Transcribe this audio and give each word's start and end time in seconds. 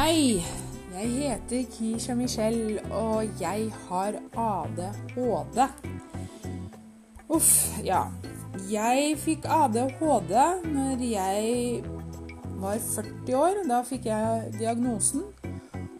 Hei, 0.00 0.40
jeg 0.94 1.08
heter 1.12 1.64
Kisha 1.74 2.14
Michelle, 2.16 2.80
og 2.88 3.40
jeg 3.40 3.66
har 3.88 4.14
ADHD. 4.32 5.58
Uff, 7.28 7.50
ja. 7.84 8.06
Jeg 8.70 9.18
fikk 9.20 9.44
ADHD 9.44 10.32
når 10.72 11.04
jeg 11.04 11.82
var 12.62 12.80
40 12.86 13.36
år. 13.42 13.60
Da 13.68 13.82
fikk 13.90 14.08
jeg 14.08 14.54
diagnosen. 14.56 15.26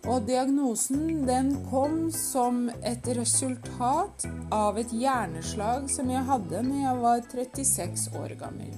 Og 0.09 0.25
diagnosen 0.31 1.29
den 1.29 1.53
kom 1.69 2.09
som 2.09 2.71
et 2.81 3.13
resultat 3.21 4.25
av 4.49 4.81
et 4.81 4.97
hjerneslag 4.97 5.93
som 5.93 6.09
jeg 6.09 6.25
hadde 6.33 6.65
når 6.71 6.83
jeg 6.87 7.05
var 7.05 7.29
36 7.37 8.09
år 8.17 8.37
gammel. 8.47 8.73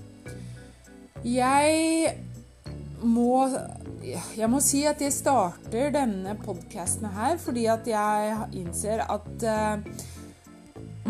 Jeg 1.23 2.19
må 3.02 3.47
jeg 4.02 4.48
må 4.51 4.59
si 4.62 4.83
at 4.88 5.02
jeg 5.02 5.15
starter 5.15 5.92
denne 5.95 6.34
podkasten 6.42 7.06
her 7.15 7.38
fordi 7.42 7.69
at 7.70 7.87
jeg 7.87 8.48
innser 8.59 9.05
at 9.05 9.47
uh, 9.47 9.84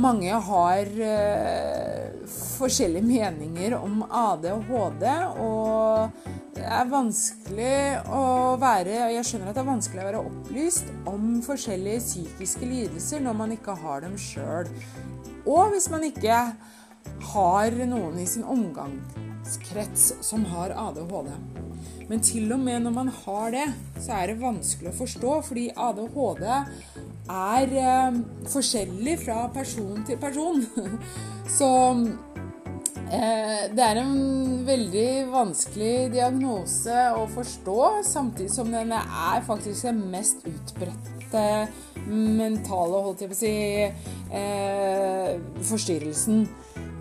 mange 0.03 0.33
har 0.47 0.91
uh, 0.93 2.29
forskjellige 2.59 3.05
meninger 3.07 3.77
om 3.77 4.03
ADHD, 4.09 5.07
og 5.41 6.11
det 6.53 6.65
er 6.65 6.91
vanskelig 6.91 7.77
å 8.13 8.23
være 8.61 9.11
Jeg 9.15 9.25
skjønner 9.29 9.51
at 9.51 9.57
det 9.57 9.63
er 9.63 9.71
vanskelig 9.71 10.03
å 10.03 10.09
være 10.09 10.23
opplyst 10.29 10.93
om 11.09 11.27
forskjellige 11.45 12.05
psykiske 12.05 12.69
lidelser 12.69 13.25
når 13.25 13.39
man 13.41 13.57
ikke 13.57 13.77
har 13.85 14.05
dem 14.05 14.19
sjøl. 14.21 14.69
Og 15.43 15.73
hvis 15.73 15.89
man 15.93 16.05
ikke 16.07 16.45
har 17.33 17.77
noen 17.89 18.21
i 18.21 18.29
sin 18.29 18.45
omgangskrets 18.47 20.13
som 20.23 20.45
har 20.53 20.77
ADHD. 20.77 21.33
Men 22.09 22.23
til 22.25 22.51
og 22.53 22.61
med 22.61 22.83
når 22.85 22.95
man 22.97 23.13
har 23.23 23.53
det, 23.55 23.69
så 24.03 24.19
er 24.19 24.33
det 24.33 24.43
vanskelig 24.43 24.91
å 24.91 24.99
forstå, 24.99 25.37
fordi 25.47 25.69
ADHD 25.77 26.45
er 27.33 27.77
eh, 27.85 28.19
forskjellig 28.53 29.17
fra 29.23 29.47
person 29.55 30.03
til 30.09 30.19
person. 30.21 30.65
så 31.59 31.71
eh, 33.07 33.71
det 33.73 33.87
er 33.87 34.03
en 34.03 34.19
veldig 34.67 35.09
vanskelig 35.33 35.95
diagnose 36.17 37.07
å 37.17 37.25
forstå, 37.33 37.79
samtidig 38.11 38.53
som 38.55 38.73
den 38.75 38.93
er 38.99 39.47
faktisk 39.47 39.89
den 39.89 40.05
mest 40.13 40.45
utbredte 40.49 41.47
mentale, 42.09 43.01
holdt 43.07 43.23
jeg 43.23 43.31
på 43.31 43.37
å 43.37 43.41
si, 43.41 43.55
eh, 44.37 45.39
forstyrrelsen. 45.71 46.47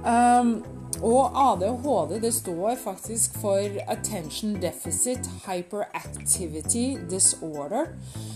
Um, 0.01 0.63
og 1.01 1.31
ADHD 1.33 2.21
det 2.21 2.33
står 2.33 2.75
faktisk 2.83 3.33
for 3.41 3.57
Attention 3.87 4.61
Deficit 4.61 5.29
Hyperactivity 5.45 6.97
Disorder, 7.09 7.85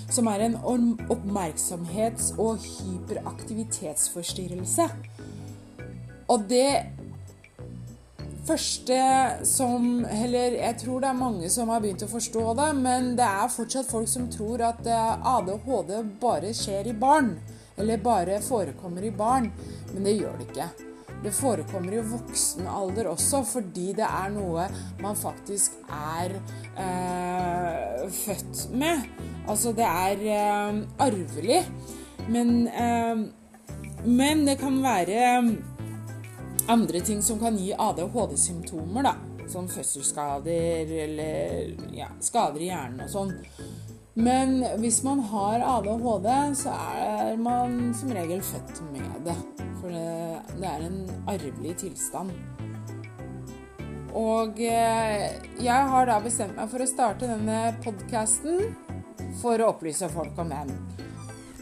som 0.10 0.28
er 0.28 0.40
en 0.46 0.56
oppmerksomhets- 1.10 2.40
og 2.40 2.58
hyperaktivitetsforstyrrelse. 2.58 4.90
Og 6.28 6.40
det 6.50 6.76
første 8.46 9.30
som 9.44 10.06
Eller 10.06 10.52
jeg 10.62 10.78
tror 10.78 11.00
det 11.00 11.10
er 11.10 11.14
mange 11.14 11.50
som 11.50 11.70
har 11.70 11.80
begynt 11.80 12.04
å 12.06 12.08
forstå 12.08 12.54
det, 12.58 12.76
men 12.78 13.18
det 13.18 13.26
er 13.26 13.48
fortsatt 13.50 13.92
folk 13.92 14.08
som 14.10 14.32
tror 14.32 14.62
at 14.62 14.86
eh, 14.86 15.28
ADHD 15.36 16.04
bare 16.22 16.54
skjer 16.54 16.88
i 16.88 16.94
barn. 16.94 17.40
Eller 17.78 17.98
bare 17.98 18.42
forekommer 18.42 19.04
i 19.04 19.12
barn. 19.12 19.52
Men 19.94 20.04
det 20.04 20.20
gjør 20.20 20.38
det 20.40 20.48
ikke. 20.50 20.95
Det 21.26 21.32
forekommer 21.34 21.96
i 21.98 22.02
voksen 22.06 22.68
alder 22.70 23.08
også, 23.10 23.40
fordi 23.50 23.88
det 23.98 24.06
er 24.06 24.28
noe 24.30 24.68
man 25.02 25.16
faktisk 25.18 25.74
er 25.90 26.36
eh, 26.78 28.04
født 28.14 28.68
med. 28.78 29.08
Altså 29.50 29.74
det 29.74 29.88
er 29.88 30.22
eh, 30.36 30.84
arvelig. 31.02 31.64
Men, 32.30 32.68
eh, 32.68 33.26
men, 34.06 34.46
det 34.46 34.60
kan 34.62 34.78
være 34.84 35.26
andre 36.70 37.02
ting 37.02 37.26
som 37.26 37.42
kan 37.42 37.58
gi 37.58 37.74
ADHD-symptomer, 37.74 39.10
da. 39.10 39.16
Som 39.50 39.66
fødselsskader 39.70 40.94
eller 41.08 41.74
ja, 41.94 42.12
skader 42.22 42.62
i 42.62 42.70
hjernen 42.70 43.02
og 43.08 43.14
sånn. 43.14 43.34
Men 44.16 44.62
hvis 44.80 45.02
man 45.04 45.20
har 45.20 45.60
ADHD, 45.60 46.30
så 46.56 46.72
er 46.72 47.36
man 47.36 47.92
som 47.94 48.14
regel 48.16 48.40
født 48.42 48.80
med 48.94 49.26
det. 49.28 49.36
For 49.82 49.92
det, 49.92 50.70
er 50.70 50.86
en 50.86 51.02
arvelig 51.28 51.76
tilstand. 51.84 52.32
Og 54.16 54.62
eh, 54.64 55.36
jeg 55.60 55.90
har 55.92 56.08
da 56.08 56.22
bestemt 56.24 56.56
meg 56.56 56.72
for 56.72 56.80
å 56.80 56.88
starte 56.88 57.28
denne 57.28 57.76
podkasten 57.84 58.72
for 59.42 59.60
å 59.60 59.74
opplyse 59.74 60.08
folk 60.14 60.40
om 60.40 60.54
den. 60.54 60.72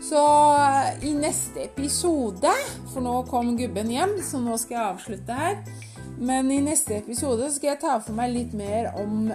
Så 0.06 0.22
eh, 0.62 1.09
i 1.09 1.16
neste 1.18 1.66
episode, 1.66 2.53
for 2.94 3.02
nå 3.02 3.18
kom 3.34 3.56
gubben 3.58 3.90
hjem, 3.90 4.19
så 4.22 4.38
nå 4.38 4.62
skal 4.62 4.78
jeg 4.78 4.92
avslutte 4.92 5.42
her. 5.42 5.62
Men 6.22 6.53
i 6.53 6.62
neste 6.62 7.00
episode 7.02 7.50
skal 7.50 7.74
jeg 7.74 7.81
ta 7.81 7.97
for 7.97 8.13
meg 8.13 8.36
litt 8.38 8.53
mer 8.53 8.94
om 9.02 9.31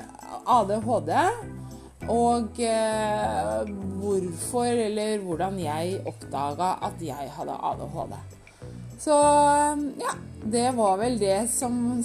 ADHD. 0.46 1.16
Og 2.08 2.60
eh, 2.64 3.69
hvorfor 4.00 4.64
eller 4.64 5.19
hvordan 5.24 5.58
jeg 5.60 6.00
oppdaga 6.08 6.74
at 6.88 7.02
jeg 7.04 7.30
hadde 7.36 7.56
ADHD. 7.70 8.14
Så 8.98 9.16
ja, 10.00 10.14
det 10.42 10.70
var 10.76 10.96
vel 10.98 11.19
det 11.20 11.41
som 11.52 12.02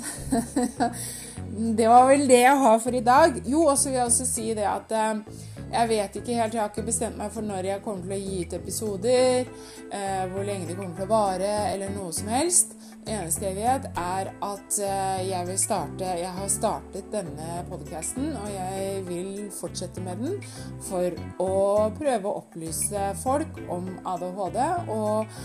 Det 1.78 1.86
var 1.86 2.08
vel 2.09 2.28
det 2.30 2.40
jeg 2.41 2.58
har 2.58 2.80
for 2.81 2.96
i 2.97 3.03
dag. 3.06 3.36
Jo, 3.46 3.68
og 3.69 3.78
så 3.78 3.90
vil 3.90 4.00
jeg 4.00 4.09
også 4.09 4.25
si 4.25 4.46
det 4.58 4.66
at 4.66 4.94
eh, 4.97 5.44
jeg 5.73 5.89
vet 5.89 6.17
ikke 6.19 6.38
helt, 6.38 6.53
jeg 6.53 6.61
har 6.61 6.72
ikke 6.72 6.85
bestemt 6.85 7.17
meg 7.17 7.34
for 7.34 7.45
når 7.45 7.67
jeg 7.72 7.84
kommer 7.85 8.06
til 8.06 8.16
å 8.16 8.22
gi 8.22 8.39
ut 8.44 8.56
episoder, 8.59 9.51
eh, 9.89 10.23
hvor 10.31 10.45
lenge 10.47 10.69
det 10.69 10.78
kommer 10.78 10.95
til 10.97 11.07
å 11.07 11.13
vare, 11.13 11.53
eller 11.73 11.94
noe 11.95 12.13
som 12.16 12.29
helst. 12.31 12.75
Det 13.03 13.11
eneste 13.11 13.50
jeg 13.50 13.57
vet, 13.57 13.89
er 14.00 14.29
at 14.31 14.78
eh, 14.79 15.23
jeg 15.28 15.47
vil 15.50 15.57
starte 15.59 16.13
Jeg 16.22 16.29
har 16.38 16.51
startet 16.51 17.09
denne 17.11 17.63
podkasten, 17.67 18.29
og 18.39 18.47
jeg 18.53 19.01
vil 19.09 19.34
fortsette 19.51 20.03
med 20.06 20.23
den 20.23 20.39
for 20.88 21.19
å 21.44 21.90
prøve 21.97 22.29
å 22.29 22.40
opplyse 22.45 23.09
folk 23.25 23.59
om 23.73 23.91
ADHD. 24.13 24.61
og 24.94 25.35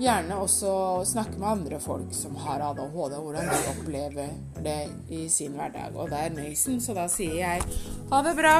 Gjerne 0.00 0.38
også 0.40 0.70
snakke 1.06 1.36
med 1.36 1.48
andre 1.50 1.78
folk 1.82 2.14
som 2.16 2.34
har 2.42 2.62
ADHD, 2.70 3.18
hvordan 3.22 3.50
de 3.50 3.58
opplever 3.74 4.32
det 4.64 4.78
i 5.12 5.26
sin 5.30 5.52
hverdag. 5.58 5.94
Og 5.94 6.08
det 6.10 6.18
er 6.18 6.34
Nøysen, 6.34 6.80
så 6.82 6.96
da 6.96 7.04
sier 7.12 7.36
jeg 7.42 7.68
ha 8.10 8.22
det 8.24 8.32
bra. 8.38 8.56